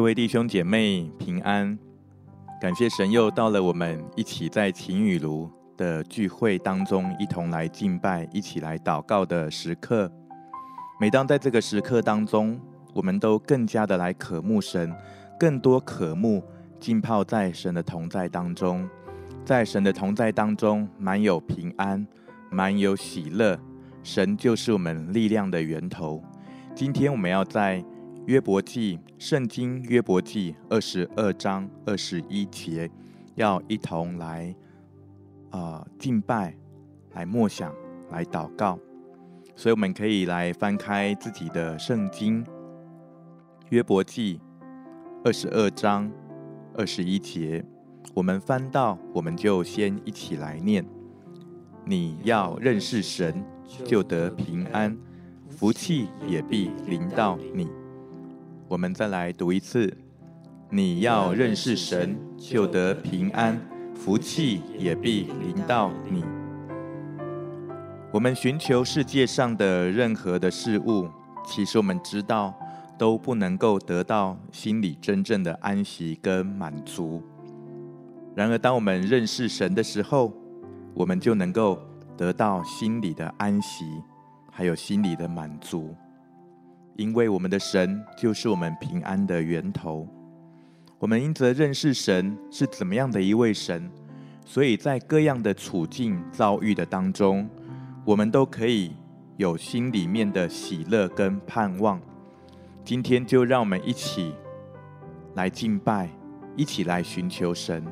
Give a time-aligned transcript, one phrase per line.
[0.00, 1.78] 各位弟兄姐妹平安，
[2.58, 5.46] 感谢神又到了我们一起在晴雨炉
[5.76, 10.10] 的聚会当中，一同来敬拜、一起来祷告的时刻。
[10.98, 12.58] 每当在这个时刻当中，
[12.94, 14.90] 我们都更加的来渴慕神，
[15.38, 16.42] 更多渴慕
[16.78, 18.88] 浸泡在神的同在当中，
[19.44, 22.06] 在神的同在当中满有平安，
[22.50, 23.60] 满有喜乐。
[24.02, 26.22] 神就是我们力量的源头。
[26.74, 27.84] 今天我们要在
[28.26, 32.88] 约伯记，圣经约伯记二十二章二十一节，
[33.34, 34.54] 要一同来
[35.50, 36.54] 啊、敬拜，
[37.14, 37.74] 来默想，
[38.10, 38.78] 来祷告。
[39.56, 42.44] 所以我们可以来翻开自己的圣经，
[43.70, 44.38] 约伯记
[45.24, 46.10] 二十二章
[46.76, 47.64] 二十一节。
[48.14, 50.84] 我们翻到，我们就先一起来念：
[51.84, 53.44] 你要认识神，
[53.84, 54.96] 就得平安，
[55.48, 57.68] 福气也必临到你。
[58.70, 59.92] 我们再来读一次：
[60.70, 63.60] 你要认识神，就得平安，
[63.96, 66.22] 福气也必临到你。
[68.12, 71.08] 我们寻求世界上的任何的事物，
[71.44, 72.54] 其实我们知道
[72.96, 77.20] 都不能够得到心里真正的安息跟满足。
[78.36, 80.32] 然而，当我们认识神的时候，
[80.94, 81.76] 我们就能够
[82.16, 83.84] 得到心里的安息，
[84.48, 85.92] 还有心里的满足。
[87.00, 90.06] 因为我们的神就是我们平安的源头，
[90.98, 93.90] 我们因着认识神是怎么样的一位神，
[94.44, 97.48] 所以在各样的处境遭遇的当中，
[98.04, 98.92] 我们都可以
[99.38, 101.98] 有心里面的喜乐跟盼望。
[102.84, 104.34] 今天就让我们一起
[105.36, 106.06] 来敬拜，
[106.54, 107.82] 一起来寻求神。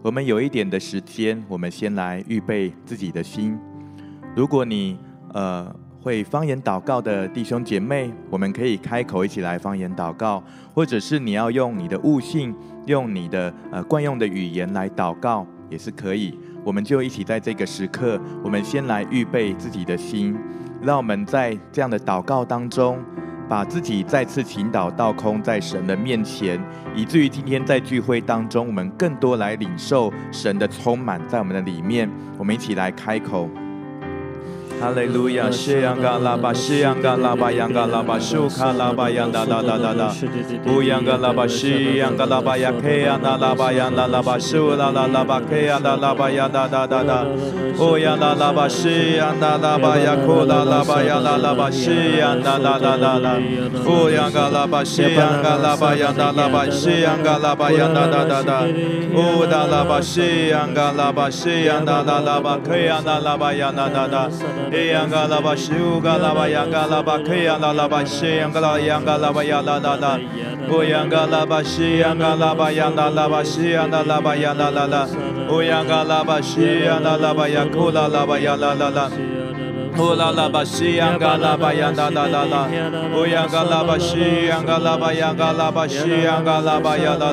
[0.00, 3.58] 我们有一点的时间，我们先来预备自己的心。
[4.34, 4.98] 如果你
[5.34, 5.70] 呃。
[6.00, 10.42] 会方言祷告的弟兄姐妹，我们可以开口一起来方言祷告，
[10.72, 12.54] 或者是你要用你的悟性，
[12.86, 16.38] 用你的呃惯用的语言来祷告，也是可以。
[16.64, 20.36] 我们就一起在这个时刻，我们先来预备自己的心，
[20.80, 22.98] 让我们在这样的祷告当中，
[23.48, 26.62] 把自己再次倾倒倒空在神的面前，
[26.94, 32.08] 以至于今天在聚会当中，我们更多来领受神的充满在我们的里面。
[32.38, 33.48] 我们一起来开口。
[34.80, 40.14] 哈利路亚，西央嘎拉巴，西央嘎拉巴，央嘎拉巴，苏卡拉巴，央哒哒哒哒哒，
[40.66, 47.26] 乌央嘎拉巴，西央嘎拉巴，呀克呀那拉巴，央那拉巴，苏拉拉拉巴，克呀那拉巴，呀哒哒哒哒，
[47.80, 49.34] 乌央那拉巴，西央
[64.70, 64.84] 那
[77.16, 79.24] 拉巴，呀库拉拉巴，央那拉巴，
[80.84, 81.56] 西央那
[81.88, 82.68] 哒哒哒哒，
[83.14, 84.46] 乌央嘎拉巴，西
[86.28, 87.32] 央嘎拉巴，央那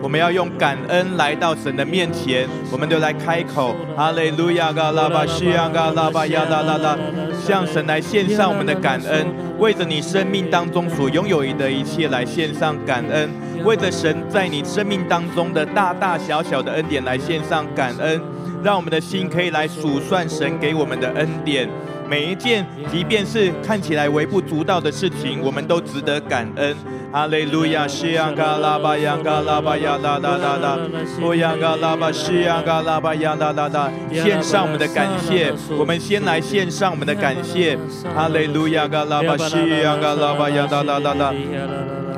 [0.00, 6.98] 我们要用感恩来到神的面前，我们就来开口，哈利路亚嘎拉巴西亚嘎拉巴亚啦啦啦！
[7.44, 9.26] 向神来献上我们的感恩，
[9.58, 13.28] 为着你生命当中所拥有的一切来献上感恩，
[13.64, 18.20] 为着神在你生命当中的大大小小的恩典来献上感恩。
[18.62, 21.68] 让我们的心可以来数算神给我们的恩典，
[22.08, 26.76] 每一件，即便是看起来微不足道的事情，我们都值得感恩。
[27.10, 30.78] 哈利路亚，西央嘎拉巴央嘎拉巴呀啦啦啦啦，
[31.22, 37.78] 乌央嘎拉巴西央嘎拉巴呀啦啦啦，献上我们的感谢，我们先来献上我们的感谢。
[38.14, 41.34] 哈利路亚，嘎拉巴西央嘎拉巴呀啦啦啦啦。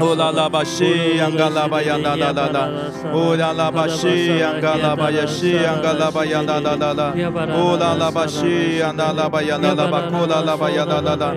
[0.01, 2.69] 乌拉拉巴西央嘎拉巴呀啦啦啦啦，
[3.13, 7.13] 乌拉拉巴西央嘎拉巴呀西央嘎拉巴呀啦啦啦啦，
[7.55, 11.35] 乌拉拉巴西央嘎拉巴呀啦啦巴库拉拉巴呀啦啦啦，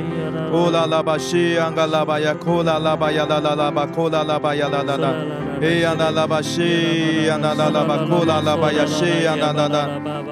[0.53, 5.13] 乌拉拉巴西央嘎拉巴呀库拉拉巴呀啦啦啦巴库拉拉巴呀啦啦啦，
[5.61, 9.89] 哎呀啦啦巴西央啦啦啦巴库拉拉巴呀西央啦啦啦，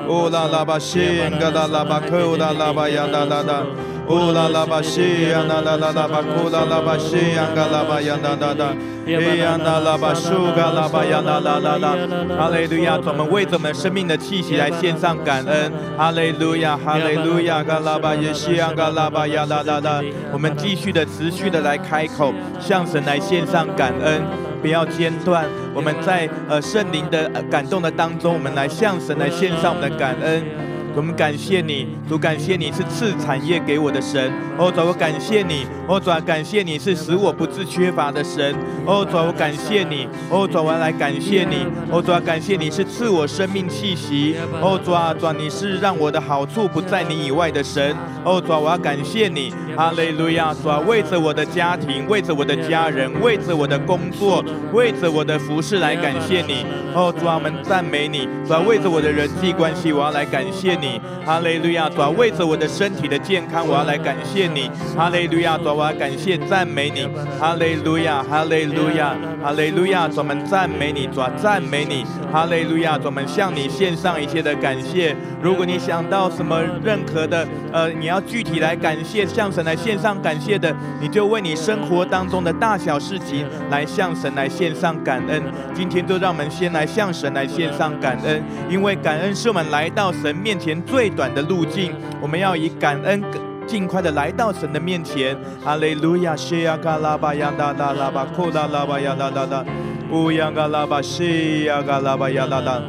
[0.08, 3.64] 乌拉拉巴西央嘎拉拉巴库拉拉巴呀啦啦啦。
[4.08, 8.76] 乌拉拉巴西呀啦啦啦啦巴库拉拉巴西呀嘎拉巴呀啦啦啦，
[9.08, 11.96] 哎呀啦啦巴苏嘎拉巴呀啦啦啦啦，
[12.38, 13.00] 哈利路亚！
[13.06, 20.02] 我们为着我们生命的气息来献上感恩，哈利路亚，哈利路亚，嘎拉巴耶西呀嘎拉巴呀啦啦啦，
[20.34, 24.22] 我们继续的持续的来开口，向神来献上感恩。
[24.62, 25.46] 不要间断。
[25.74, 30.44] 我们在呃圣灵的感动的当中，我们来向神来献上我们的感恩。
[30.94, 34.32] 我们感谢你，主感谢你是赐产业给我的神。
[34.58, 38.54] 哦，主我感谢你，哦，主感谢你是使我不致缺乏的神。
[38.86, 44.36] 哦，主我感谢你，哦，主我来感谢你，哦，主感谢你是赐我生命气息。
[44.62, 47.96] 哦，主啊，主你是让我的好处不在你以外的神。
[48.26, 54.44] 哦，主我要感谢你，哈利路亚，主啊，为着我的家庭，为着我的家人，为着我的工作，
[54.74, 56.66] 为着我的服事来感谢你。
[56.94, 61.00] 哦，主啊，我们赞美你，主啊，为着我的人际关系，我要来感谢你。
[61.24, 61.88] 哈利路亚！
[61.88, 64.70] 主啊，为着我的身体的健康，我要来感谢你。
[64.98, 65.58] 哈利路亚！
[65.58, 67.08] 主啊，我要感谢赞美你。
[67.40, 68.24] 哈利路亚！
[68.24, 69.16] 哈利路亚！
[69.44, 70.08] 哈利路亚！
[70.08, 72.04] 主，我们赞美你，主啊，赞美你。
[72.32, 72.98] 哈利路亚！
[72.98, 75.16] 主，我们向你献上一切的感谢。
[75.42, 85.42] 如果你想到什么任何的，呃，你要具体来感谢，向神来献上感谢的，你就为你生活当中的大小事情来向神来献上感恩。
[85.76, 90.71] 今天就让我们先来向神来献上感恩，因为感恩是我们来到神面前。
[90.84, 91.92] 最短的路径，
[92.22, 93.24] 我们要以感恩
[93.66, 95.36] 尽快的来到神的面前。
[95.64, 99.66] 哈利路亚，西呀嘎拉巴呀啦啦啦巴库拉拉巴呀啦啦啦，
[100.12, 102.82] 乌呀嘎拉巴西呀嘎拉巴呀啦啦，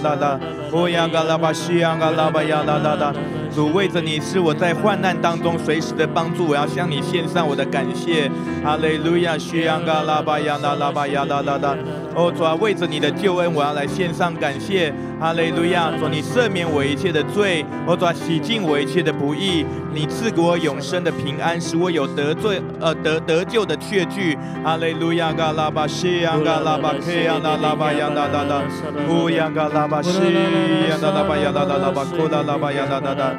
[0.00, 0.40] 啦啦。
[0.72, 3.12] 乌央嘎拉巴西，央嘎拉巴呀啦啦啦。
[3.54, 8.28] 主为着你是我在患难当中随时的帮助，我要向你献上我的感谢。
[8.64, 11.76] 哈利路亚，西央嘎拉巴呀啦啦巴呀啦啦啦。
[12.16, 14.92] 哦，主啊，为着你的救恩，我要来献上感谢。
[15.20, 24.36] 哈利路亚，主你赦免我一切的罪，哦，主洗净我一切的不义，你赐给我永生的平安，使我有得罪呃得得救的确据。
[24.64, 28.62] 哈利路亚，嘎拉巴西呀嘎拉巴克呀啦啦巴呀啦啦啦，
[29.08, 33.34] 乌呀嘎拉巴西呀啦啦巴呀啦啦啦巴库啦啦巴呀啦啦啦。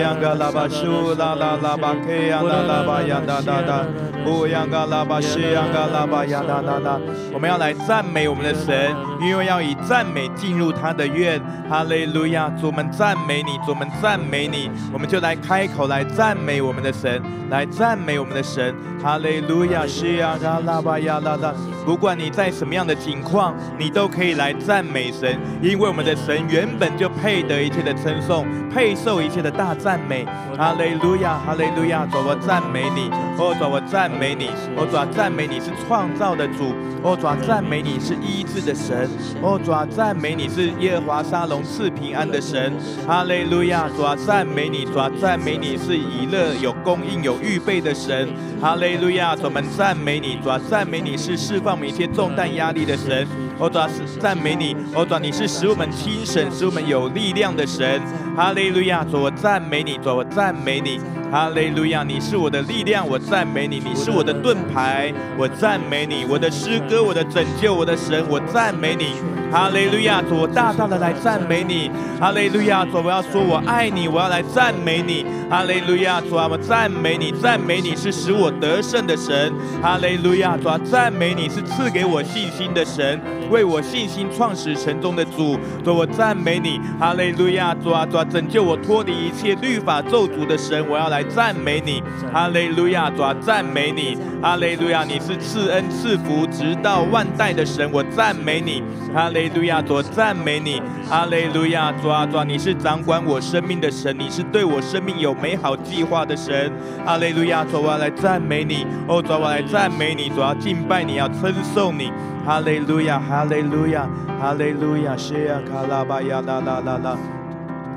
[0.00, 3.84] 呀嘎拉巴苏啦啦啦巴克呀啦啦巴呀啦啦啦，
[4.24, 7.00] 乌呀嘎拉巴西呀嘎拉巴呀啦啦啦。
[7.32, 11.42] 我们要来赞美我们的神，因为要以赞美进入他的院。
[11.68, 17.20] 哈利路亚，主们赞美你，主们赞美你，我们就来开口来赞美我们的神，
[17.50, 18.72] 来赞美我们的神。
[19.02, 21.52] 哈利路亚，西呀嘎拉巴呀啦啦。
[21.84, 30.24] 不管你在什么样的情况，你都可以来赞美神，因为我们的神原本就配得一切的称颂，配受一切的大赞美。
[30.56, 36.72] 哈利路亚，哈利路亚，主我赞美你，哦，主我赞美你，哦，主赞美你是创造的主，
[37.02, 39.08] 哦，主赞美你是医治的神，
[39.42, 42.72] 哦，主赞美你是耶和华沙龙赐平安的神。
[43.06, 48.32] 哈利路亚，主赞美你，主赞美你是以乐有供应有预备的神。
[48.60, 51.73] 哈利路亚，主们赞美你，主赞美你是释放。
[51.82, 53.26] 一些重担压力的神，
[53.58, 58.00] 我主是赞美你，我主你是使我们精神、使我们有力量的神。
[58.36, 61.00] 哈利路亚，主我赞美你，主我赞美你。
[61.30, 66.24] 哈利路亚，你是我的力量，我赞美你；你是我的盾牌，我赞美你。
[66.28, 69.14] 我的诗歌，我的拯救，我的神，我赞美你。
[69.50, 71.90] 哈利路亚，主我大大的来赞美你。
[72.20, 75.26] 哈利路亚，主我要说我爱你，我要来赞美你。
[75.50, 79.52] 哈利路亚，主啊，我赞美你，赞美你是使我得胜的神。
[79.82, 83.20] 哈利路亚，主啊，赞美你是赐给我信心的神，
[83.50, 85.58] 为我信心创始成终的主。
[85.84, 86.80] 主我赞美你。
[86.98, 91.22] 哈利路亚，主啊，主，拯救我脱离一切律法咒诅的神，我要来。
[91.34, 92.00] 赞美你，
[92.32, 93.10] 哈利路亚！
[93.10, 95.02] 主啊，赞美你，哈利路亚！
[95.02, 99.82] 你是赐恩赐福直到万代的神，我赞美你，哈利路亚！
[99.82, 101.90] 主赞美你，哈利路亚！
[102.00, 106.70] 主啊，主，你是掌管我生命的神，你是对我生命有美好计划的神，
[107.04, 107.64] 哈利路亚！
[107.64, 112.12] 主啊，来赞美你，哦，主啊，来赞美你，主啊，敬拜你，要称颂你，
[112.44, 114.06] 哈利路亚，哈利路亚，
[114.38, 117.16] 哈利路亚，西呀卡拉巴呀啦啦啦啦。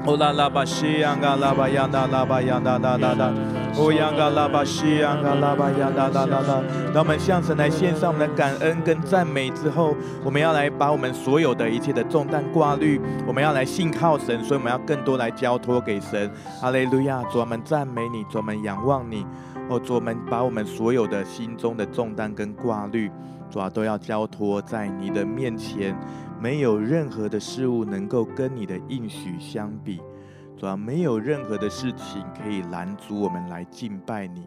[0.06, 3.34] 哦啦啦巴西呀卡拉巴呀啦啦巴呀啦啦啦啦，
[3.76, 6.64] 哦呀嘎啦巴西呀卡拉巴呀啦啦啦啦。
[6.94, 16.32] 当我们向神来献上我们的感恩跟赞美之后，我们要来把我们所有的一切的重担挂虑，我们要来信靠神，所以我们要更多来交托给神。
[16.62, 19.26] 哈利路亚，主我们赞美你，主我们仰望你。
[19.70, 23.12] 哦，主我们把我们所有的心中的重担跟挂虑，
[23.58, 25.98] 主啊都要交托在你的面前。
[26.40, 30.00] 没有任何的事物能够跟你的应许相比，
[30.56, 34.46] 主啊，没有任何的事情可以拦阻我们来敬拜你，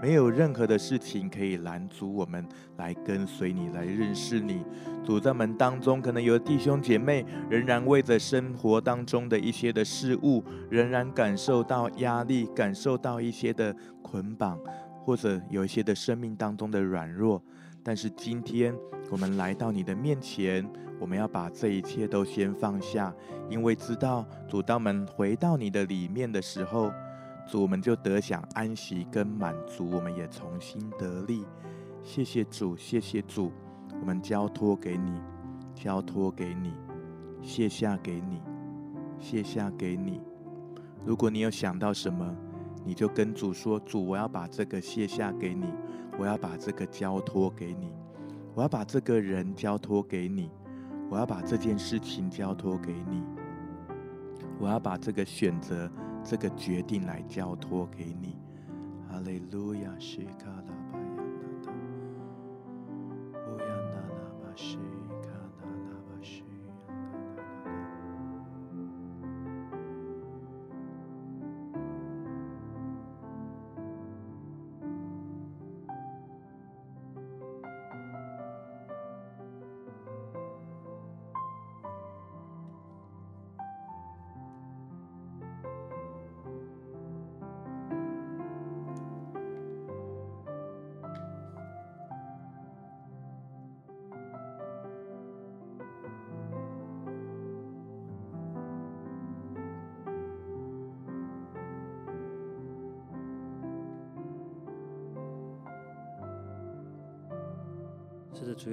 [0.00, 2.42] 没有任何的事情可以拦阻我们
[2.78, 4.64] 来跟随你，来认识你。
[5.04, 14.58] 主在门当中，可能有弟兄姐妹仍然为着生活当中的一些的事物，仍然感受到压力，感受到一些的捆绑，
[15.04, 17.42] 或者有一些的生命当中的软弱。
[17.88, 18.76] 但是今天
[19.10, 23.14] 我们来到你的面前，我们要把这一切都先放下，
[23.48, 26.92] 因为知道主，当我们回到你的里面的时候，
[27.50, 31.46] 主，我们就得享安息跟满足，我们也重新得力。
[32.02, 33.50] 谢谢主，谢谢主，
[34.02, 35.18] 我们交托给你，
[35.74, 36.74] 交托给你，
[37.40, 38.42] 卸下给你，
[39.18, 40.20] 卸下给你。
[41.06, 42.36] 如果你有想到什么，
[42.84, 45.64] 你就跟主说：“主，我要把这个卸下给你，
[46.18, 47.92] 我要把这个交托给你，
[48.52, 50.50] 我要把这个人交托给你，
[51.08, 53.22] 我要把这件事情交托给你，
[54.58, 55.88] 我要把这个选择、
[56.24, 58.36] 这个决定来交托给你。”
[59.08, 60.77] 哈利路亚，西卡拉。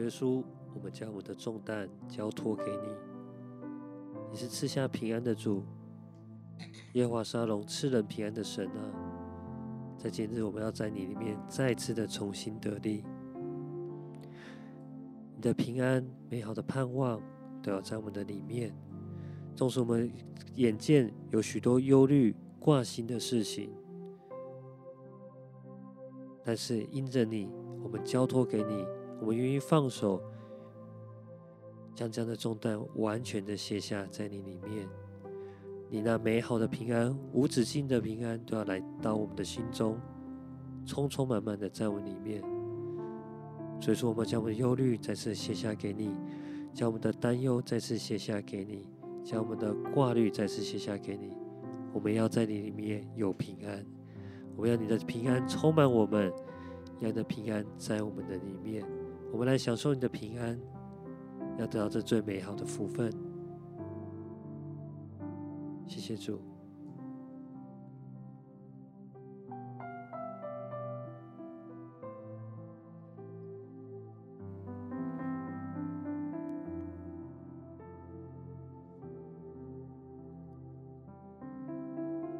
[0.05, 0.43] 耶稣，
[0.75, 2.95] 我们将我们的重担交托给你。
[4.29, 5.63] 你是赐下平安的主，
[6.93, 8.85] 耶和华沙龙赐人平安的神啊！
[9.97, 13.03] 在今日，我们要在你里面再次的重新得力。
[15.35, 17.19] 你的平安、美好的盼望
[17.63, 18.71] 都要在我们的里面。
[19.55, 20.11] 纵使我们
[20.53, 23.71] 眼见有许多忧虑、挂心的事情，
[26.43, 27.49] 但是因着你，
[27.81, 28.85] 我们交托给你。
[29.19, 30.21] 我们愿意放手，
[31.93, 34.87] 将这样的重担完全的卸下在你里面。
[35.89, 39.97] 你那美好的平安、无止境的平安，都要来到我们的心中，
[40.85, 42.43] 充充满满的在我里面。
[43.79, 46.13] 所以说，我们将我们的忧虑再次卸下给你，
[46.73, 48.89] 将我们的担忧再次卸下给你，
[49.23, 51.33] 将我们的挂虑再次卸下给你。
[51.93, 53.85] 我们要在你里面有平安，
[54.55, 56.33] 我们要你的平安充满我们，
[56.99, 58.83] 要你的平安在我们的里面。
[59.31, 60.57] 我们来享受你的平安，
[61.57, 63.11] 要得到这最美好的福分。
[65.85, 66.39] 谢谢主。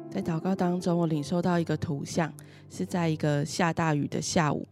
[0.08, 2.32] 在祷告当中，我领受到一个图像，
[2.70, 4.66] 是在一个下大雨的下午。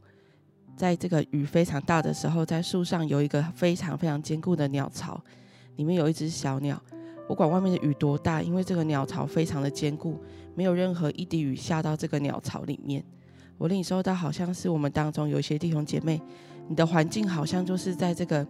[0.77, 5.21] 在这个雨非常大的时候，在树上有一个非常非常坚固的鸟巢，
[5.77, 6.81] 里面有一只小鸟。
[7.27, 10.21] 不管外面的雨多大，因为这个鸟巢非常的坚固，
[10.55, 13.03] 没有任何一滴雨下到这个鸟巢里面。
[13.57, 16.21] 我领受到好像是我们当中有一些弟兄姐妹，
[16.69, 18.47] 你的环境好像就是在这个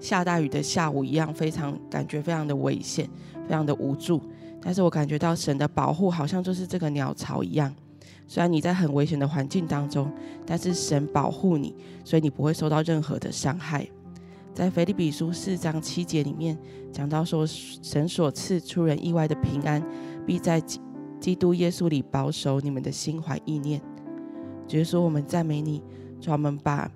[0.00, 3.06] 下大雨的下午一样，非常感觉非常的危险，
[3.46, 4.22] 非常的无助。
[4.62, 7.74] 但是我感觉到神的保护，好像就是这个鸟巢一样。
[8.26, 10.10] 虽然你在很危险的环境当中，
[10.46, 13.86] 但是神保护你，所以你不会受到任何的伤害。
[14.54, 16.56] 在腓立比书四章七节里面
[16.92, 19.84] 讲到说，神所赐出人意外的平安，
[20.24, 20.62] 必在
[21.20, 23.80] 基督耶稣里保守你们的心怀意念。
[24.66, 25.82] 就是说，我们赞美你，
[26.20, 26.90] 主，我们把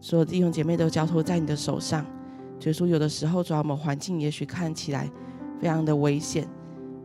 [0.00, 2.04] 所有弟兄姐妹都交托在你的手上。
[2.58, 5.10] 就是说，有的时候，主，我们环境也许看起来
[5.58, 6.46] 非常的危险，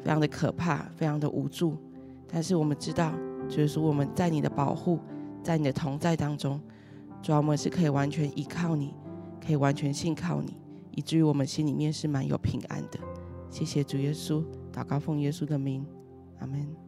[0.03, 1.77] 非常的可怕，非常的无助，
[2.27, 3.13] 但是我们知道。
[3.47, 4.99] 就是说，我们在你的保护，
[5.43, 6.59] 在你的同在当中，
[7.21, 8.93] 主要我们是可以完全依靠你，
[9.45, 10.57] 可以完全信靠你，
[10.91, 12.99] 以至于我们心里面是蛮有平安的。
[13.49, 15.85] 谢谢主耶稣，祷告奉耶稣的名，
[16.39, 16.84] 阿门。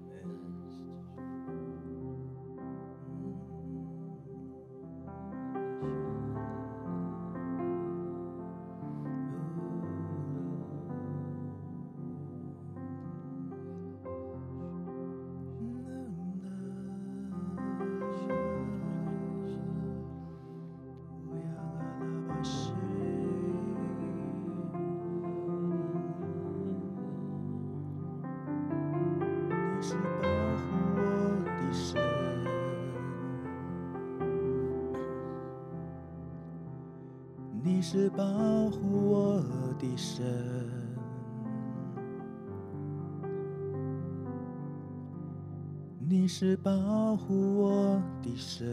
[46.48, 46.72] 是保
[47.14, 48.66] 护我的神，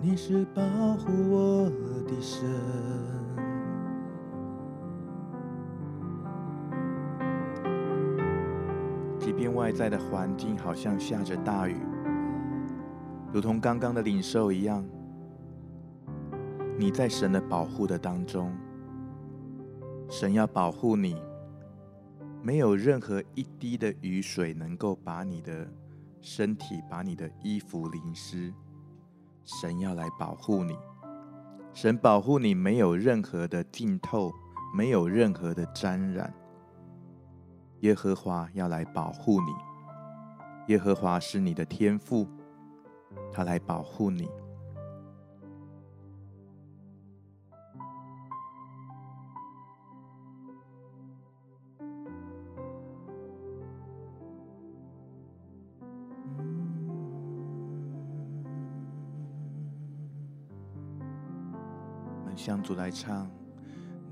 [0.00, 0.60] 你是保
[0.96, 1.70] 护我
[2.04, 2.44] 的神。
[9.20, 11.76] 即便外在的环境好像下着大雨，
[13.32, 14.84] 如同刚刚的领受一样，
[16.76, 18.52] 你在神的保护的当中，
[20.10, 21.14] 神要保护你，
[22.42, 25.72] 没有任何一滴的雨水能够把你的
[26.20, 28.52] 身体、把你的衣服淋湿。
[29.44, 30.76] 神要来保护你，
[31.72, 34.32] 神保护你没有任何的浸透，
[34.74, 36.34] 没有任何的沾染。
[37.80, 39.52] 耶和华要来保护你，
[40.66, 42.28] 耶和华是你的天父，
[43.32, 44.28] 他来保护你。
[62.44, 63.30] 向主来唱，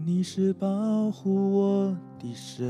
[0.07, 2.65] 你是保护我的神，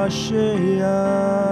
[0.00, 1.49] lua cheia.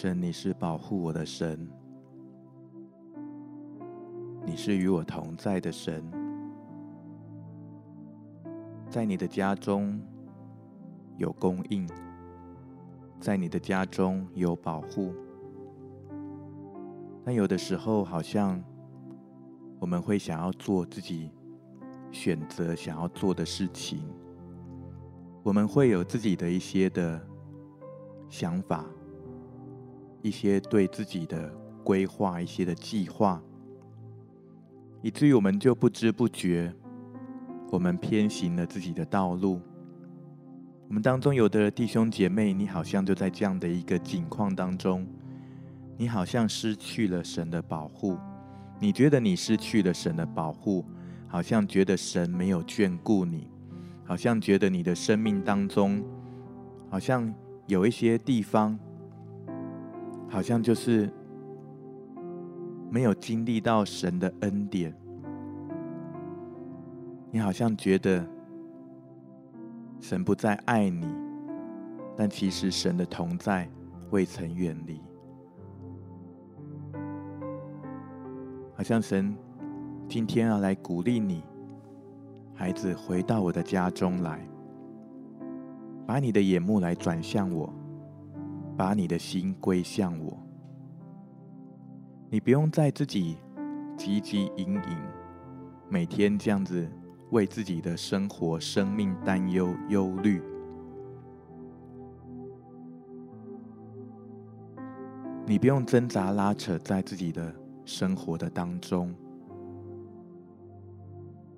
[0.00, 1.68] 神，你是保护我的神，
[4.46, 6.08] 你是与我同在的神，
[8.88, 10.00] 在你的家中
[11.16, 11.84] 有供应，
[13.18, 15.12] 在你的家中有保护。
[17.24, 18.62] 但有的时候，好像
[19.80, 21.32] 我们会想要做自己
[22.12, 24.08] 选择想要做的事情，
[25.42, 27.20] 我们会有自己的一些的
[28.28, 28.86] 想法，
[30.22, 31.52] 一些对自己的
[31.84, 33.42] 规划，一些的计划，
[35.02, 36.72] 以至于我们就不知不觉，
[37.70, 39.60] 我们偏行了自己的道路。
[40.88, 45.06] 我们当中有的弟兄姐妹，你好像就在这样的一个境况当中，
[45.96, 48.16] 你好像失去了神的保护，
[48.80, 50.84] 你觉得你失去了神的保护，
[51.26, 53.48] 好像觉得神没有眷顾你，
[54.04, 56.02] 好像觉得你的生命当中，
[56.88, 57.32] 好像
[57.66, 58.78] 有一些地方，
[60.28, 61.10] 好像就是
[62.90, 64.94] 没有经历到神的恩典，
[67.30, 68.26] 你好像觉得。
[70.00, 71.12] 神不再爱你，
[72.16, 73.68] 但其实神的同在
[74.10, 75.00] 未曾远离。
[78.76, 79.36] 好像神
[80.08, 81.42] 今天要来鼓励你，
[82.54, 84.48] 孩子，回到我的家中来，
[86.06, 87.68] 把你的眼目来转向我，
[88.78, 90.38] 把你的心归向我。
[92.30, 93.36] 你不用再自己
[93.98, 94.98] 汲汲营营，
[95.90, 96.88] 每天这样子。
[97.30, 100.40] 为自己的生活、生命担忧、忧虑，
[105.44, 109.14] 你不用挣扎拉扯在自己的生活的当中。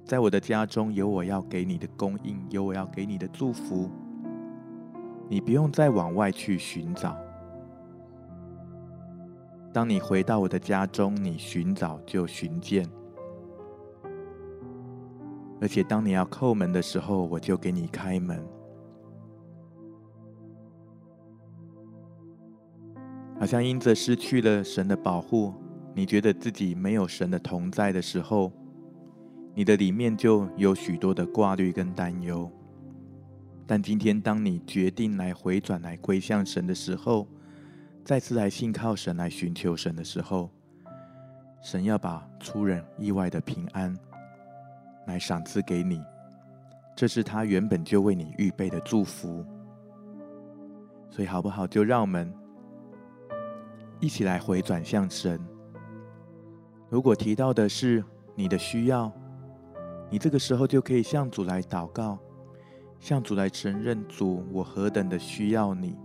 [0.05, 3.89] 在我的家中有我要给你的供应，有我要给你的祝福。
[5.31, 7.17] 你不用再往外去寻找。
[9.73, 12.85] 当你回到我的家中，你寻找就寻见。
[15.61, 18.45] 而且，当你要叩门的时候，我就给你开门。
[23.39, 25.55] 好像因着失去了神的保护，
[25.95, 28.51] 你觉得自己没有神的同在的时候，
[29.55, 32.51] 你的里面就有许多的挂虑跟担忧。
[33.67, 37.27] 但今天，当你决定来回转、来归向神的时候，
[38.05, 40.51] 再次来信靠神、来寻求神的时候，
[41.63, 43.97] 神要把出人意外的平安。
[45.07, 46.01] 来赏赐给你，
[46.95, 49.45] 这是他原本就为你预备的祝福。
[51.11, 51.67] 所以，好不好？
[51.67, 52.33] 就让我们
[53.99, 55.41] 一起来回转向神。
[56.89, 58.05] 如果提到的是
[58.37, 59.11] 你的需要，
[60.11, 62.17] 你这个时候就可以向主来祷告，
[63.01, 65.97] 向主来承认：主，我何等的需要你！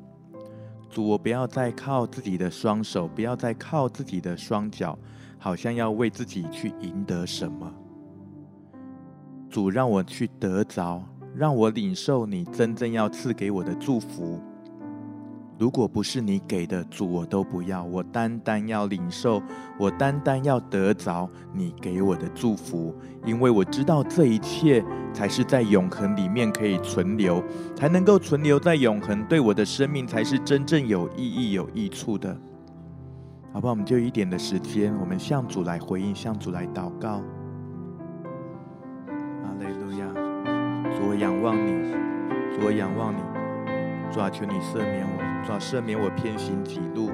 [0.89, 4.97] 主，我不要再靠自己的双手，不要再靠自己的双脚，
[5.38, 7.71] 好像要为自己去赢得什么。
[9.49, 11.03] 主让我去得着，
[11.36, 14.39] 让我领受你真正要赐给我的祝福。
[15.57, 17.83] 如果不是你给的，主我都不要。
[17.83, 19.41] 我单单要领受，
[19.79, 22.93] 我单单要得着你给我的祝福，
[23.25, 27.41] 因为我知道这一切才是在永恒里面可以存留，
[27.73, 32.35] 才能够存留在永恒，对我的生命才是真正有意义、有益处的。
[33.53, 33.71] 好不好？
[33.71, 37.21] 我们就一点的时间，我们向主来回应，向主来祷告。
[40.97, 41.71] 主，我仰望你，
[42.53, 43.19] 主，我仰望你，
[44.13, 47.12] 主啊，求你赦免我，主啊，赦免我偏行己路，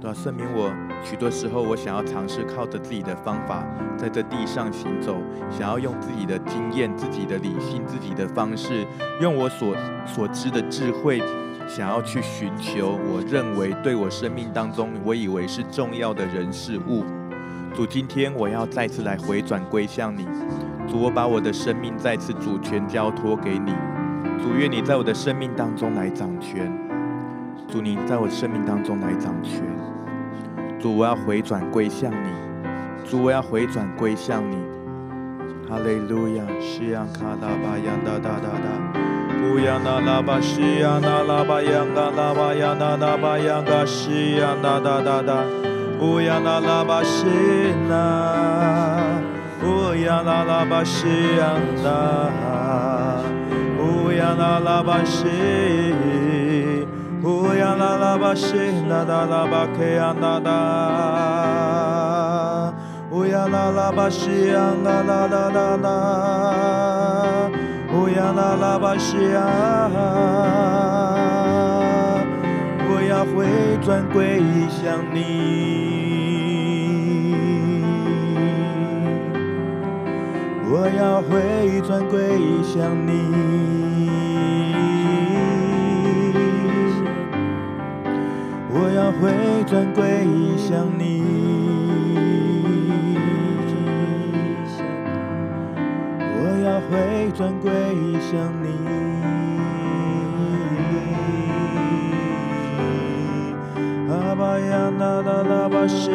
[0.00, 0.72] 主啊，赦免我。
[1.04, 3.64] 许多时候，我想要尝试靠着自己的方法，
[3.96, 5.16] 在这地上行走，
[5.50, 8.84] 想要用自己的经验、自己的理性、自己的方式，
[9.20, 11.22] 用我所所知的智慧，
[11.68, 17.04] 想要去寻求我认为对我生命当中我以为是重要的人事物。
[17.72, 20.26] 主，今天我要再次来回转归向你。
[20.88, 23.72] 主，我把我的生命再次主权交托给你。
[24.42, 26.83] 主，愿你在我的生命当中来掌权。
[27.68, 29.62] 主，你在我生命当中来掌权。
[30.78, 32.28] 主，我要回转归向你。
[33.04, 34.56] 主，我要回转归向你。
[35.68, 38.68] 哈利路亚，西呀卡拉巴呀哒哒哒哒，
[39.42, 45.42] 乌呀那拉巴西呀那拉巴呀嘎拉巴呀那拉巴呀嘎西呀哒哒哒哒，
[46.00, 47.26] 乌呀那拉巴西
[47.88, 48.44] 那。
[49.64, 51.06] 乌呀啦啦巴西
[51.38, 52.28] 呀呐，
[53.78, 55.24] 乌呀啦啦巴西，
[57.24, 58.54] 乌呀啦啦巴西
[58.86, 60.50] 那哒啦巴克呀呐哒，
[63.10, 67.50] 乌呀啦啦巴西呀啦啦啦啦啦，
[67.94, 69.40] 乌呀啦啦巴西呀，
[72.90, 73.46] 我要回
[73.82, 75.64] 转归向你。
[80.70, 83.12] 我要回转归向你，
[88.96, 89.26] 我要回
[89.66, 90.04] 转归
[90.56, 91.20] 向你，
[96.38, 96.94] 我要回
[97.36, 97.72] 转归
[98.30, 98.30] 向
[98.62, 98.64] 你，
[104.12, 106.08] 阿巴呀啦啦啦巴西，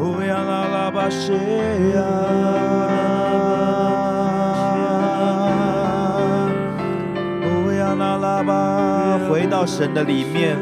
[0.00, 1.08] 乌啦啦巴
[1.94, 2.65] 呀。
[8.36, 10.56] 呀那拉巴，回到神的里面，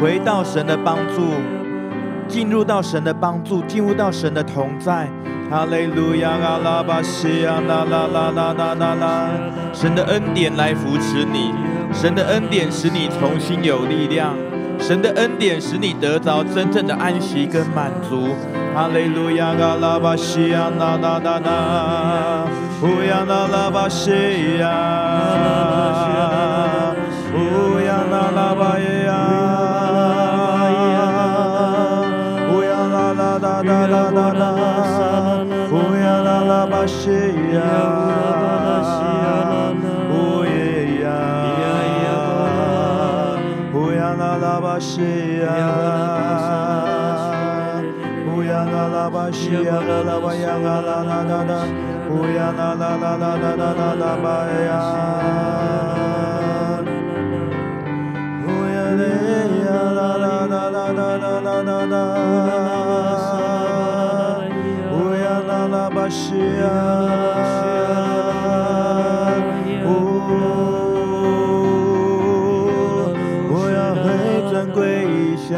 [0.00, 1.34] 回到神的帮助，
[2.26, 5.08] 进入到神的帮助，进入到神的同在。
[5.50, 9.28] 哈利路亚，阿拉巴西呀，啦啦啦啦啦啦啦，
[9.72, 11.52] 神的恩典来扶持你。
[11.92, 14.34] 神的恩典使你重新有力量，
[14.78, 18.34] 神的恩典使你得着真正的安息跟满足。
[18.74, 22.46] 哈利路亚，阿拉巴西亚，啦啦啦啦，
[22.82, 24.10] 乌亚那拉巴西
[24.58, 24.66] 亚，
[28.34, 29.14] 亚那拉巴耶亚，
[52.10, 52.94] 乌亚那拉
[64.90, 66.64] 啊呀啦啦巴西呀
[69.84, 69.88] 呜
[73.50, 74.04] 我要回
[74.50, 74.82] 转归
[75.36, 75.50] 乡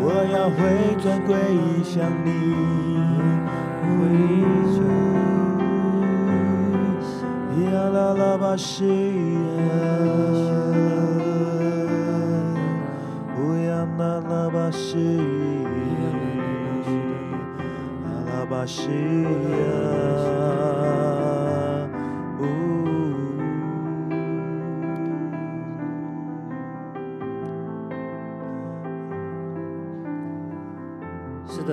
[0.00, 0.58] 我要回
[1.02, 1.36] 转归
[7.72, 10.37] 呀啦啦巴西呀
[14.88, 14.96] 西，
[18.04, 19.28] 呀啦巴西呀。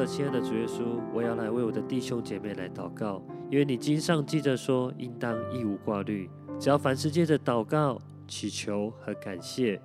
[0.08, 9.82] 亲爱的主耶稣，我要来为我的弟兄姐妹来祷告，因为你经上记着说，应当一无挂虑，只要凡事借着祷告、祈求和感谢，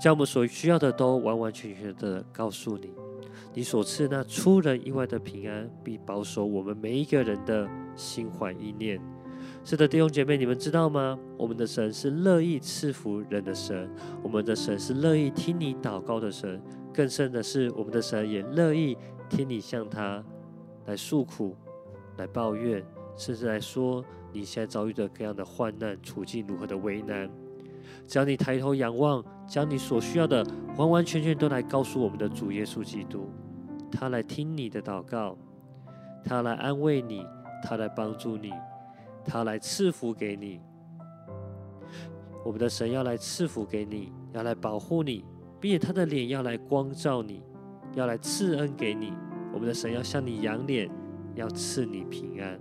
[0.00, 2.92] 将我们所需要的都完完全全的告诉你。
[3.52, 9.00] 你所赐那出人意外的平安，必保守我们每一个人的心怀意念。
[9.64, 11.18] 是的，弟兄姐妹，你们知道吗？
[11.36, 13.90] 我们的神是乐意赐福人的神，
[14.22, 16.60] 我们的神是乐意听你祷告的神。
[16.92, 18.96] 更甚的是，我们的神也乐意。
[19.30, 20.22] 听你向他
[20.84, 21.56] 来诉苦、
[22.18, 22.84] 来抱怨，
[23.16, 27.28] 甚至来说你现在遭遇的各样的患难、处境如何的为难，
[28.06, 30.44] 只要你抬头仰望，将你所需要的
[30.76, 33.28] 完完全全都来告诉我们的主耶稣基督，
[33.90, 35.36] 他来听你的祷告，
[36.24, 37.26] 他来安慰你，
[37.62, 38.52] 他来帮助你，
[39.24, 40.60] 他来赐福给你。
[42.44, 45.24] 我们的神要来赐福给你，要来保护你，
[45.60, 47.42] 并且他的脸要来光照你。
[47.94, 49.12] 要来赐恩给你，
[49.52, 50.90] 我们的神要向你仰脸，
[51.36, 52.58] 要赐你平安。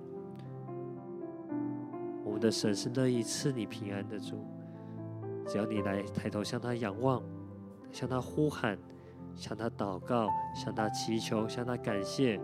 [2.23, 4.45] 我们的神是乐意赐你平安的主，
[5.45, 7.21] 只要你来抬头向他仰望，
[7.91, 8.77] 向他呼喊，
[9.35, 12.39] 向他祷告，向他祈求，向他感谢，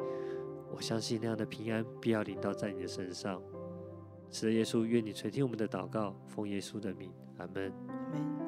[0.71, 3.41] 我相信那样的平安必要临到在你的身上。
[4.31, 8.38] 是的，耶稣，愿你垂听我们的祷告，奉耶稣的名，阿门。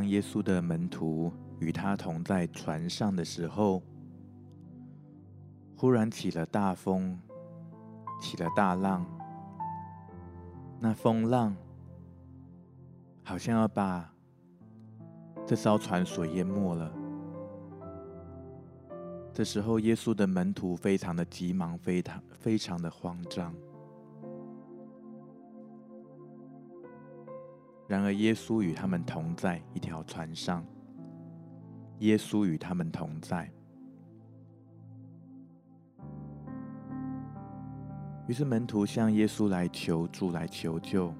[0.00, 3.82] 当耶稣的门徒与他同在船上的时候，
[5.76, 7.20] 忽然起了大风，
[8.18, 9.04] 起了大浪。
[10.78, 11.54] 那风浪
[13.22, 14.10] 好像要把
[15.44, 16.90] 这艘船所淹没了。
[19.34, 23.54] 这时候，耶稣的门徒非常的急忙，非常非常的慌张。
[27.90, 30.64] 然而，耶稣与他们同在一条船上。
[31.98, 33.50] 耶稣与他们同在。
[38.28, 41.12] 于是门徒向耶稣来求助、来求救。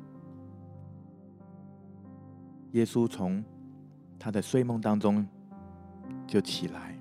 [2.71, 3.45] 耶稣从
[4.17, 5.27] 他的睡梦当中
[6.25, 6.97] 就起来，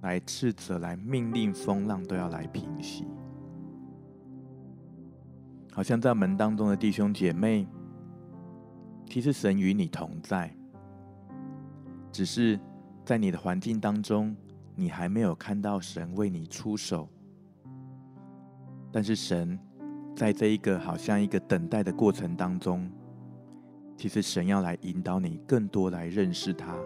[0.00, 3.06] 来斥责、来命令风浪都要来平息。
[5.74, 7.68] 好像在门当中的弟兄姐妹，
[9.14, 10.52] 其实神与你同在，
[12.10, 12.58] 只是
[13.04, 14.34] 在你的环境当中，
[14.74, 17.08] 你还没有看到神为你出手。
[18.90, 19.56] 但是神
[20.16, 22.90] 在这一个好像一个等待的过程当中，
[23.96, 26.76] 其实神要来引导你更多来认识他，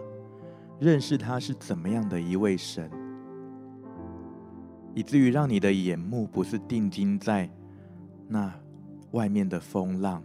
[0.79, 2.91] 认识他是怎么样的一位神，
[4.93, 7.49] 以至于让你的眼目不是定睛在
[8.27, 8.53] 那
[9.13, 10.23] 外面的风浪，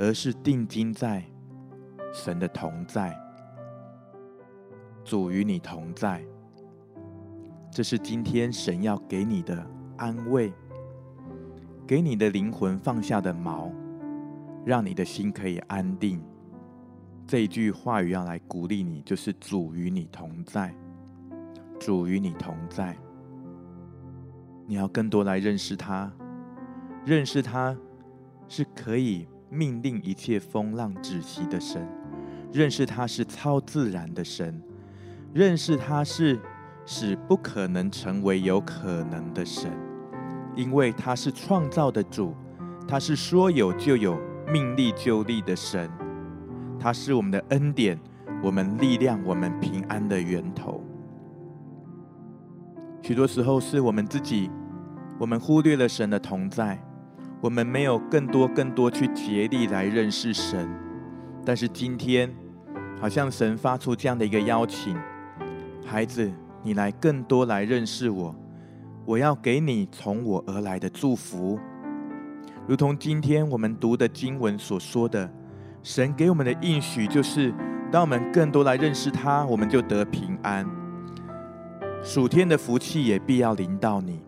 [0.00, 1.22] 而是定睛在
[2.10, 3.14] 神的同在，
[5.04, 6.24] 主与你同在，
[7.70, 9.64] 这是今天神要给你的
[9.98, 10.50] 安慰。
[11.86, 13.70] 给你的灵魂放下的锚，
[14.64, 16.22] 让你的心可以安定。
[17.26, 20.74] 这一句话语要来鼓励你，就是主与你同在，
[21.78, 22.96] 主与你同在。
[24.66, 26.10] 你要更多来认识他，
[27.04, 27.76] 认识他
[28.48, 31.86] 是可以命令一切风浪止息的神，
[32.52, 34.62] 认识他是超自然的神，
[35.34, 36.38] 认识他是
[36.86, 39.70] 使不可能成为有可能的神。
[40.56, 42.34] 因为他是创造的主，
[42.86, 45.90] 他是说有就有、命立就立的神，
[46.78, 47.98] 他是我们的恩典、
[48.42, 50.82] 我们力量、我们平安的源头。
[53.02, 54.50] 许多时候是我们自己，
[55.18, 56.80] 我们忽略了神的同在，
[57.40, 60.68] 我们没有更多、更多去竭力来认识神。
[61.44, 62.30] 但是今天，
[63.00, 64.94] 好像神发出这样的一个邀请：
[65.86, 66.30] 孩子，
[66.62, 68.34] 你来更多来认识我。
[69.06, 71.58] 我要给你从我而来的祝福，
[72.68, 75.28] 如同今天我们读的经文所说的，
[75.82, 77.52] 神给我们的应许就是，
[77.90, 80.68] 当我们更多来认识他，我们就得平安。
[82.02, 84.20] 属天的福气也必要临到你，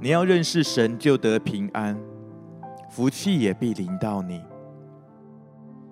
[0.00, 1.96] 你要认识神就得平安，
[2.88, 4.40] 福气也必临到你。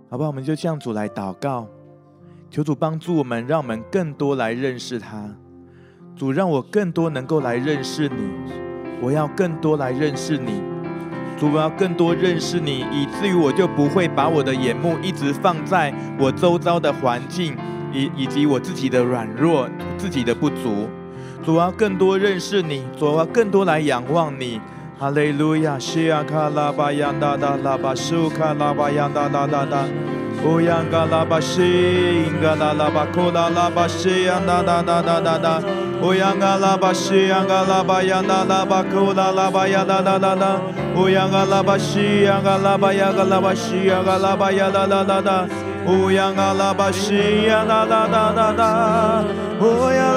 [0.09, 1.67] 好吧，我们就向主来祷告，
[2.51, 5.29] 求主帮助我们，让我们更多来认识他。
[6.15, 8.31] 主让我更多能够来认识你，
[9.03, 10.63] 我要更多来认识你。
[11.37, 17.55] 主，我要更多认识你，以至于我就不会把我的眼目一直放在我周遭的环境，
[17.93, 20.89] 以以及我自己的软弱、自己的不足。
[21.45, 24.59] 主，我要更多认识你，主，我要更多来仰望你。
[24.99, 29.85] 哈利路亚，西亚卡拉巴扬达达拉巴苏卡拉巴扬达达达达。
[30.43, 35.61] 乌央嘎拉巴西，英嘎拉拉巴库拉拉巴西，呀哒哒哒哒哒哒。
[36.01, 37.63] 乌央嘎拉巴西，央嘎
[46.53, 46.91] 拉巴
[47.47, 49.23] 呀哒拉巴
[49.61, 49.63] 库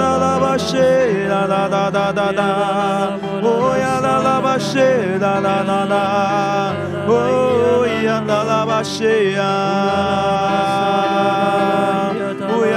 [0.01, 0.57] 拉拉巴
[1.29, 2.41] 呀哒哒哒哒。
[3.45, 4.73] 乌央嘎拉巴西，
[8.03, 8.81] 央嘎拉巴
[12.65, 12.67] 呀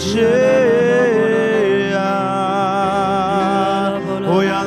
[0.00, 0.18] 啦巴西
[1.92, 2.00] 呀，
[4.26, 4.62] 乌呀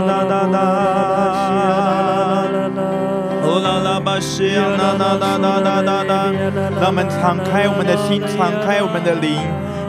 [0.00, 0.58] 啦啦啦啦
[1.22, 6.32] 啦啦啦啦啦巴西呀，呐呐呐呐呐呐呐。
[6.80, 9.38] 让我们敞开我们的心，敞开我们的灵，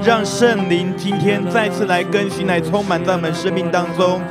[0.06, 4.22] 让圣灵今天再次来更新，来充满在我们生命当中。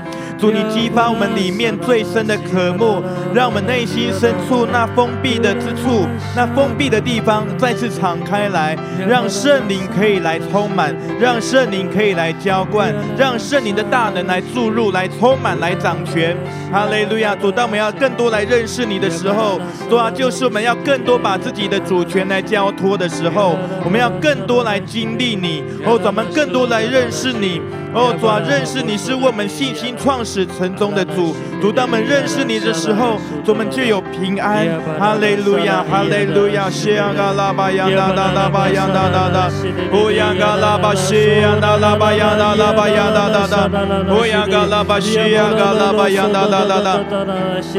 [0.45, 8.76] 主，你激发我们里面最深的渴慕，让我们内心深处那封闭的之处，那封闭的地方再次敞开来，
[9.09, 16.36] 让圣灵可以来充满，让圣灵可以来浇灌，让圣灵的大能来注入、来充满、来掌权。
[16.70, 17.34] 哈利路亚！
[17.34, 27.62] 主，当我们要更多来认识你的时候，主啊，就是我们要更多把自己的主权来交托的时候，我们要更多来经历你，哦，咱们更多来认识你。
[27.95, 31.37] 哦，主啊，认识你是我们信心创始成终的主。
[31.61, 34.66] 主，当我们认识你的时候，我们就有平安。
[34.99, 39.51] 哈利路亚，哈利路亚，西呀嘎拉巴呀哒哒哒巴呀哒哒哒，
[39.93, 43.70] 乌呀嘎拉巴西呀哒拉巴呀哒拉巴呀哒哒哒，
[44.12, 47.01] 乌呀嘎拉巴西呀嘎拉巴呀哒哒哒哒，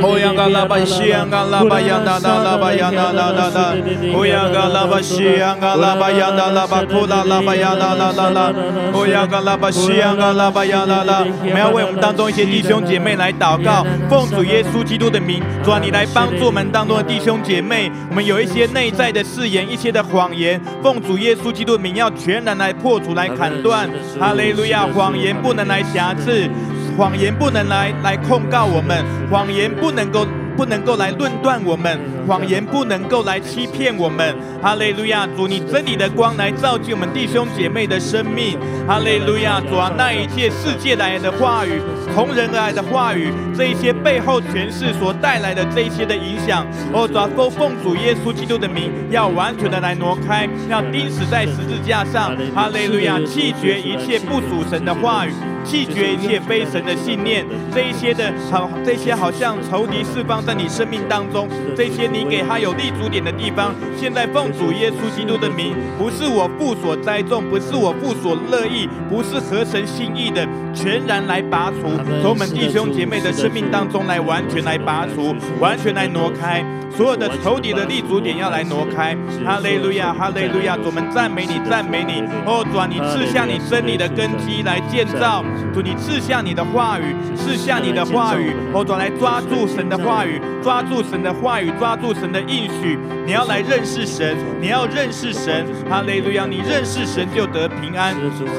[0.03, 3.73] 乌呀嘎拉巴西呀嘎拉巴呀哒哒拉巴呀哒哒哒哒，
[4.15, 8.53] 乌呀嘎拉巴西呀嘎拉巴呀哒拉巴库拉拉巴呀哒哒哒，
[8.93, 9.95] 乌呀嘎拉巴西。
[10.05, 11.25] 拉拉巴呀啦啦！
[11.43, 17.91] 我们要为我们当中一些弟兄姐妹来祷告，奉主耶稣基督的名，主啊，你来帮助我们当中的弟兄姐妹。
[18.09, 23.89] 我们有一些内在的誓言，一些的谎言，奉主耶稣基督的名，要全然来破除、来砍断。
[24.19, 24.85] 哈利路亚！
[24.87, 26.49] 谎言不能来挟制，
[26.97, 30.25] 谎言不能来来控告我们，谎言不能够。
[30.55, 34.35] 不能够来论断我们，谎言不能够来欺骗我们。
[34.61, 38.57] 哈利路亚，主，你真理的光来照进我们弟兄姐妹的生命。
[38.87, 41.81] 哈利路亚，主啊，那一切世界来的话语，
[42.13, 52.35] 从人而来的话语，这一些背后权势所带来的这一些的影响，哦，主啊，都奉主耶稣基督的名，要完全的来挪开，要钉死在十字架上。
[52.55, 55.31] 哈利路亚，弃绝一切不属神的话语。
[55.65, 71.89] 弃绝一切非神的信念，这一些的好，这些好像仇敌释放在你生命当中，这些你给他有立足点的地方，现在奉主耶稣基督的名，不是我父所栽种，不是我父所乐意，不是合神心意的，全然来拔除，
[72.21, 76.63] 从我们弟兄姐妹的生命当中来完全来拔除，完全来挪开。
[76.95, 82.23] 所有的仇敌的立足点要来挪开，哈利路亚，哈利路亚，主，我们赞美你，赞美你。
[82.45, 85.43] 哦，主啊，你赐下你真理的根基来建造，
[85.73, 92.97] 主，你赐下你的话语，赐下你的话语，我，主来抓住神的话语，抓住神的话语，抓住神的应许。
[93.25, 98.15] 你要来认识神，你要认识神，哈利路亚，你认识神就得平安。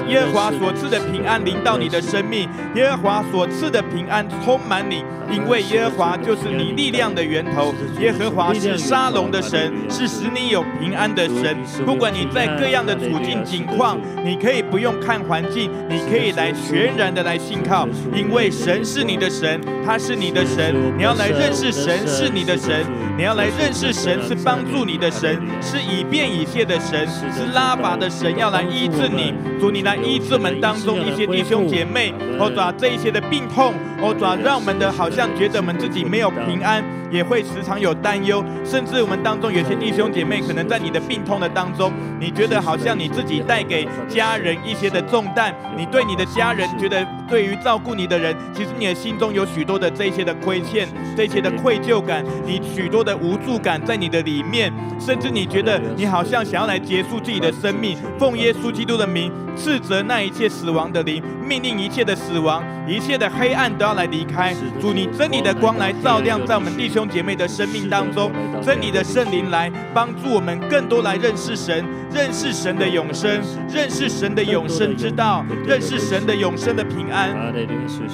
[0.09, 8.27] 耶和华所赐的平安临到你的生命，耶和华所赐的平安充满你，因为耶和华就是你力量的源头，耶和。
[8.37, 11.57] 华是沙龙的神，是使你有平安的神。
[11.87, 16.53] 不管你在各样的处境境况，你可以不用看环境，你可以来
[16.87, 20.73] 全然的来信靠，因为神是你的神，他是你的神。
[20.97, 29.35] 你要来认识神是你的神，你要来认识神是帮助你的神，是以便以谢的神，是拉法的神，要来医治你。
[29.59, 36.85] 主，你来医治我们当中一些弟兄姐妹，或者这一些的病痛，或者让我们的好像觉得我们自己没有平安。
[37.09, 59.33] 也会时常有担忧，甚至我们当中有些弟兄姐妹，可能在你的病痛的当中，你觉得好像你自己带给家人一些的重担，你对你的家人觉得对于照顾你的人，其实你的心中有许多的这些的亏欠，这些的愧疚感，你许多的无助感在你的里面，甚至你觉得你好像想要来结束自己的生命，奉耶稣基督的名。
[59.57, 64.53] 斥责那一切死亡的灵，命令一切的死亡、一切的黑暗都要来离开。
[64.81, 73.41] 主，你真理的光来照亮在我们弟兄姐妹的生命当中，真理的圣灵来帮助我们更多来认识神，认识神的永生，
[73.73, 77.31] 认识神的永生之道，认识神的永生的平安。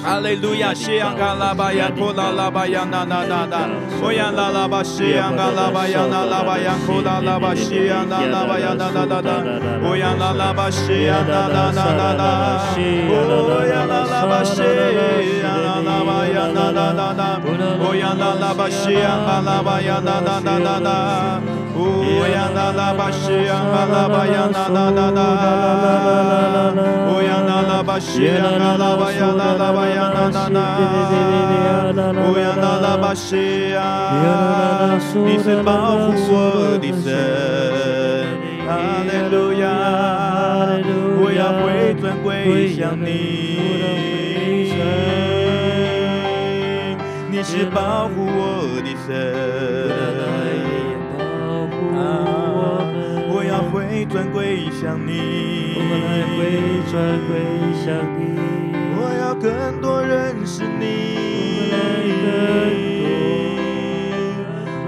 [0.03, 3.67] 哈利路亚，西央嘎拉巴呀，库拉拉巴呀，那那那那，
[3.99, 11.23] 我呀拉拉巴西央嘎拉巴呀，那拉巴呀，库拉拉巴西央那拉巴呀，那那那那，我呀拉拉巴西央。
[11.23, 12.59] 啦啦啦啦啦，
[13.29, 14.43] 哦呀啦啦吧
[38.83, 39.63] 哈利路亚。
[41.15, 43.07] 我要回转归向你，
[47.31, 49.07] 你是保护我的神。
[53.31, 55.11] 我要回转归向你，
[55.77, 55.81] 我
[56.19, 56.41] 要回
[56.91, 56.93] 转
[57.27, 57.31] 归
[57.85, 57.87] 向
[58.19, 58.21] 你。
[58.95, 59.47] 我要更
[59.81, 60.83] 多认识你，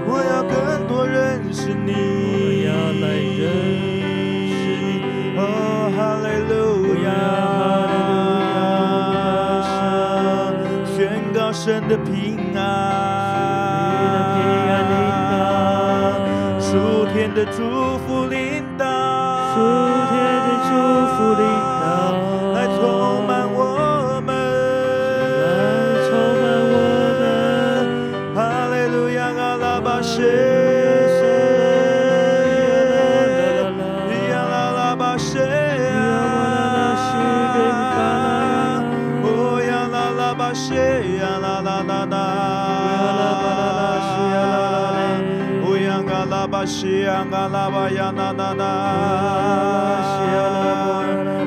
[0.06, 1.92] 我要更多认识你，
[17.36, 17.65] 属天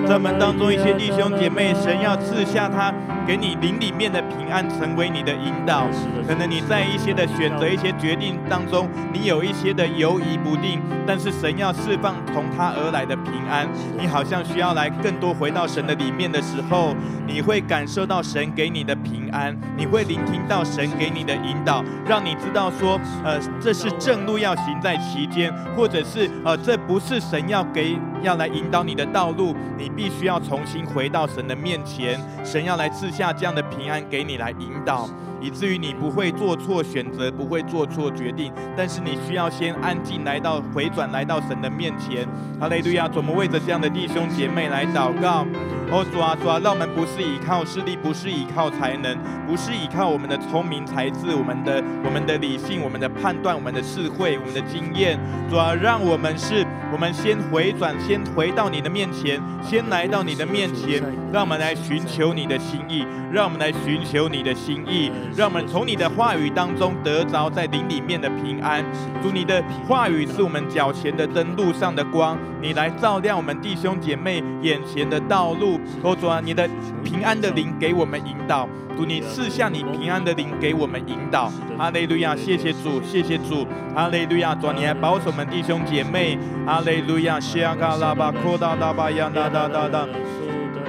[0.07, 2.93] 在我们当中一些弟兄姐妹，神要赐下他。
[3.27, 5.85] 给你灵里面的平安，成为你的引导。
[6.27, 10.81] 可能你在一些的选择、一些决定当中，你有一些的犹疑不定。
[11.05, 13.18] 但是神要释放从他而来的平
[13.49, 16.95] 安，你好像需要来更多回到神的里面的时候，
[17.27, 35.09] 你会感受到神给你的平安，你会聆听到神给你的引导，让你知道说，呃，这是正路要行在其间，或者是呃，这不是神要给要来引导你的道路，你必须要重新回到神的面前，神要来赐下这样的平安给你来引导。
[35.41, 42.27] 以至于你不会做错选择，不会做错决定，但是你需要先安静来到回转，来到神的面前。
[42.59, 43.07] 哈利路亚！
[43.07, 45.45] 怎么为着这样的弟兄姐妹来祷告。
[45.91, 49.17] 哦，主啊，主啊，让我们不是依靠势力，不是依靠才能，
[49.47, 55.19] 不是依靠我们的聪明才智，我们的我们的理性，我们的判断，我们的智慧，我们的经验。
[55.49, 61.01] 主啊，让我们是，我们先回转，先回到你的面前，先来到你的面前，
[61.33, 65.11] 让我们来寻求你的心意，让我们来寻求你的心意。
[65.35, 68.85] 让我们从你的话语当中得着在灵里面的平安。
[69.23, 72.37] 主，你的话语是我们脚前的灯，路上的光。
[72.61, 75.78] 你来照亮我们弟兄姐妹眼前的道路。
[76.01, 76.67] 哦，主啊，你的
[77.03, 78.67] 平安的灵给我们引导。
[78.95, 81.51] 主，你赐下你平安的灵给我们引导。
[81.77, 83.65] 哈利路亚，谢谢主，谢谢主。
[83.95, 86.37] 哈利路亚，主啊，你来保守我们弟兄姐妹。
[86.65, 90.05] 哈利路亚，西亚嘎拉巴库达拉巴亚达达达达。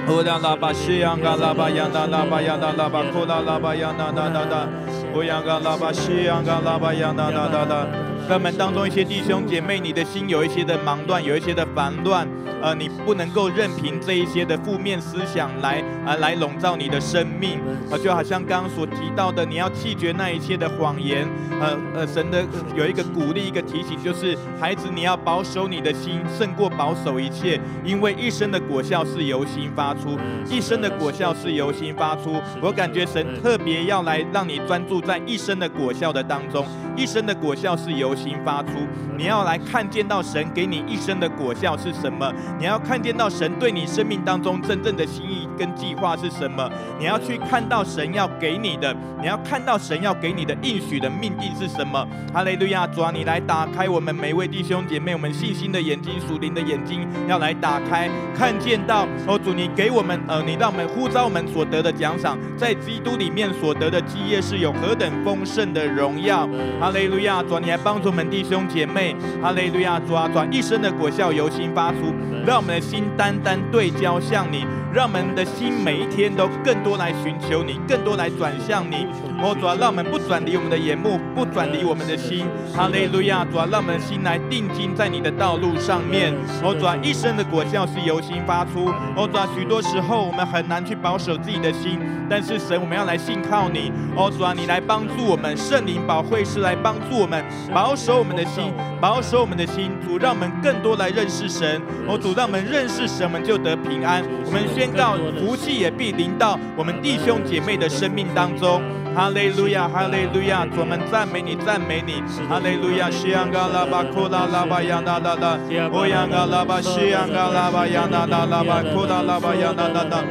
[0.07, 4.67] 呼啦啦吧，西洋嘎啦吧，呀啦啦吧，呀啦啦吧，呼啦啦吧，呀啦啦啦啦。
[5.13, 7.87] 呼洋嘎啦吧，西洋嘎啦吧，呀啦啦啦啦。
[8.27, 12.27] 在我们当中一些弟兄姐妹，你的心有一些的忙乱，有一些的烦乱。
[12.61, 17.59] 呃，你不能够任凭这一些的负面思想来啊、来笼罩你的生命
[17.89, 21.27] 啊、就好像刚刚所提到的，你要弃绝那一切的谎言。
[21.59, 22.43] 呃呃，神的
[22.75, 30.17] 有一个鼓励，一个提醒，就是孩子，你要保守你的心，胜过保守一切，因为一生的果效是由心发出，
[30.49, 32.39] 一生的果效是由心发出。
[32.61, 36.65] 我感觉神特别要来让你专注在一生的果效的当中，
[36.95, 38.69] 一生的果效是由心发出，
[39.17, 42.31] 你要来看见到神给你一生的果效是什么。
[42.59, 46.69] 你要看见到神对你生命当中真正的心意跟计划是什么？
[46.99, 52.07] 你要去看到神要给你的，你要看到神要给你的应许的命定是什么？
[52.33, 52.87] 哈利路亚！
[52.87, 66.47] 主啊，你来打开我们每位弟兄姐妹，我们信心的眼睛、属灵的眼睛，要来打开，看见到哦，主你给我们呃，你让我们呼召我们所得的奖赏，在基督里面所得的基业是有何等丰盛的荣耀？
[66.79, 67.43] 哈利路亚！
[67.43, 69.99] 主啊，你来帮助我们弟兄姐妹，哈利路亚！
[69.99, 72.13] 主啊，主啊，一生的果效由心发出。
[72.45, 79.05] 让我们的心单单对焦向你，让我们的心每一天都更多来寻求你，更多来转向你。
[79.43, 82.45] 哦，主啊，让我们不转离我们的眼目，不转离我们的心。
[82.75, 86.33] 哈利路亚，主啊，让我们的心来定睛在你的道路上面。
[86.63, 88.87] 哦，主啊，一生的果效是由心发出。
[89.15, 93.91] 哦，主啊，许多时候我们很难去保守自己的心，但是神，我们要来信靠你。
[94.15, 98.71] 哦，主啊，你来帮助我们，圣灵保惠师来帮助我们，保守我们的心，
[99.01, 99.91] 保守我们的心。
[100.05, 101.81] 主，让我们更多来认识神。
[102.07, 102.31] 哦，主。
[102.31, 104.23] 让我们认识神，我们就得平安。
[104.45, 108.81] 我们宣告，福气也必临到我们弟兄姐妹的生命当中。
[109.13, 112.21] 哈利路亚，哈利路亚，我们赞美你，赞美你。
[112.47, 115.57] 哈利路亚，西安嘎拉巴库拉拉巴亚那那那，
[115.91, 120.23] 欧阳嘎拉巴西安嘎拉巴亚那那拉巴库拉拉巴亚那那那，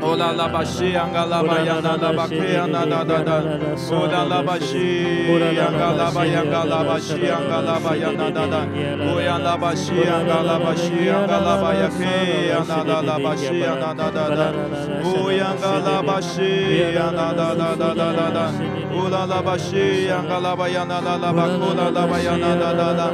[0.00, 3.30] 欧拉拉巴西安嘎拉巴亚那那巴库亚那那那那，
[3.92, 8.56] 欧拉拉巴西安嘎拉巴亚嘎拉巴西安嘎拉巴亚那那那，
[9.12, 12.02] 欧阳拉巴西安嘎拉巴西安嘎拉巴亚库
[12.48, 14.40] 亚那那拉巴西安那那那那，
[15.04, 18.05] 欧阳嘎拉巴西安那那那那。
[18.06, 18.52] 啦啦啦啦，
[18.94, 23.10] 乌拉拉巴西呀嘎拉巴呀啦啦啦巴库拉拉巴呀啦啦啦啦，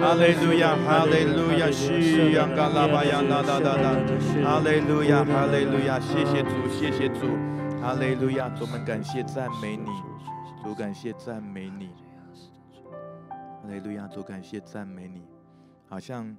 [0.00, 3.96] 哈利路亚哈利路亚西呀嘎拉巴呀啦啦啦啦，
[4.44, 7.26] 哈利路亚哈利路亚，谢谢主谢谢主，
[7.80, 9.90] 哈利路亚，主们感谢赞美你，
[10.62, 11.88] 主感谢赞美你，
[13.62, 15.22] 哈利路亚，主感谢赞美你，
[15.88, 16.36] 好像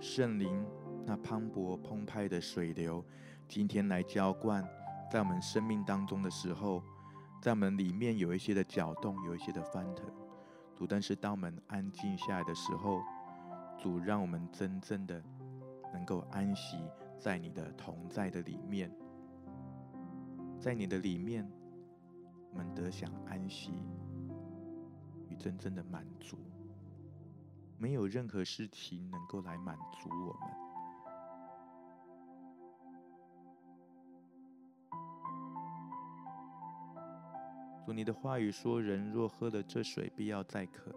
[0.00, 0.64] 圣灵
[1.04, 3.04] 那磅礴澎湃的水流，
[3.46, 4.66] 今天来浇灌。
[5.10, 6.82] 在我们生命当中的时候，
[7.42, 10.06] 在我们里面有一些的搅动，有一些的翻腾，
[10.76, 10.86] 主。
[10.86, 13.02] 但是当我们安静下来的时候，
[13.76, 15.20] 主让我们真正的
[15.92, 16.78] 能够安息
[17.18, 18.88] 在你的同在的里面，
[20.60, 21.44] 在你的里面，
[22.52, 23.72] 我们得享安息
[25.28, 26.38] 与真正的满足。
[27.76, 30.61] 没有任何事情能够来满足我们。
[37.84, 40.90] 主，你的话语说：“人若喝了这水，必要再渴；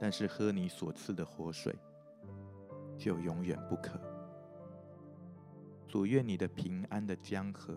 [0.00, 1.74] 但是喝你所赐的活水，
[2.98, 4.00] 就永远不渴。”
[5.86, 7.72] 主，愿你的平安的江河，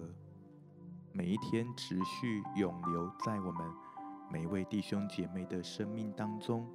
[1.12, 3.72] 每一天持续涌流在我们
[4.32, 6.68] 每一位弟兄姐妹的生命当中，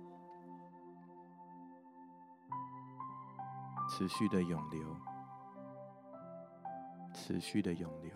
[3.90, 4.96] 持续的涌流，
[7.12, 8.12] 持续的涌流。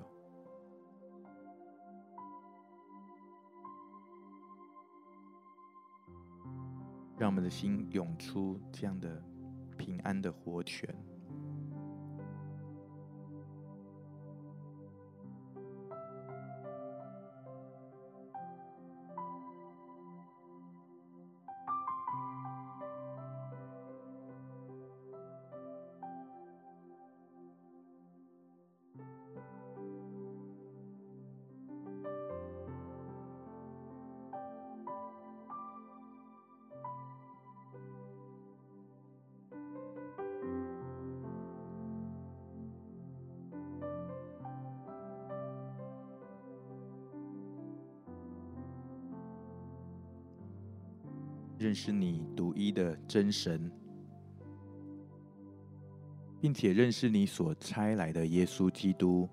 [7.18, 9.20] 让我们的心涌出这样的
[9.76, 10.88] 平安的活泉。
[51.78, 53.70] 识你独一的真神，
[56.40, 59.28] 并且认识你所差来的耶稣基督，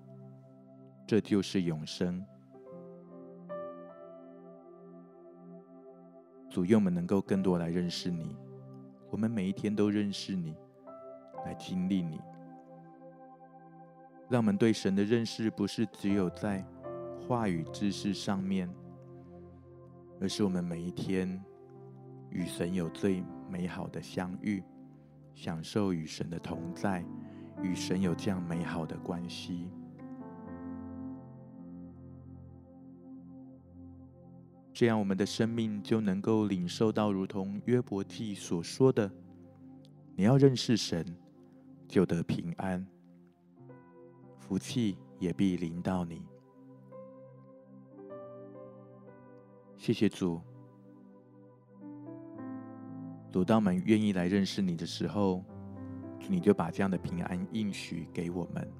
[1.08, 2.24] 这就是永生。
[6.48, 8.36] 主，愿我们能够更多来认识你，
[9.10, 10.54] 我们每一天都认识你，
[11.44, 12.20] 来经历你，
[14.30, 16.64] 让我们对神的认识不是只有在
[17.26, 18.72] 话语知识上面，
[20.20, 21.44] 而是我们每一天。
[22.36, 24.62] 与神有最美好的相遇，
[25.34, 27.02] 享受与神的同在，
[27.62, 29.70] 与神有这样美好的关系，
[34.70, 39.10] 这样我们的生命就能够领受到，如同约伯记所说的
[40.14, 41.16] ：“你要认识神，
[41.88, 42.86] 就得平安，
[44.38, 46.22] 福气也必临到你。”
[49.78, 50.38] 谢谢主。
[53.44, 55.44] 当我们愿意来认识你的时候，
[56.28, 58.72] 你就把这样的平安应许给我们。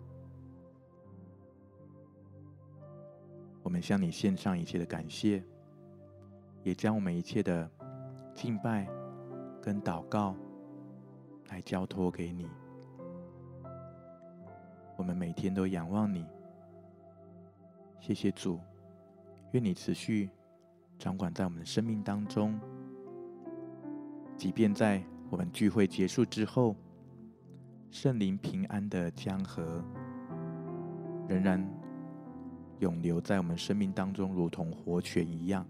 [3.63, 5.43] 我们向你献上一切的感谢，
[6.63, 7.69] 也将我们一切的
[8.35, 8.89] 敬拜
[9.61, 10.37] 跟祷告
[11.49, 12.49] 来交托给你。
[14.97, 16.25] 我们每天都仰望你，
[17.99, 18.61] 谢谢主，
[19.51, 20.31] 愿你持续
[20.99, 22.59] 掌管在我们的生命当中。
[24.37, 26.77] 即便在我们聚会结束之后，
[27.91, 29.83] 圣灵平安的江河
[31.27, 31.67] 仍然
[32.81, 35.67] 永留在我们生命当中，如同活泉一样。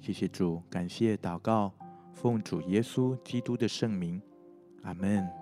[0.00, 1.72] 谢谢主，感谢祷告，
[2.14, 4.20] 奉主耶稣基督的圣名，
[4.82, 5.37] 阿门。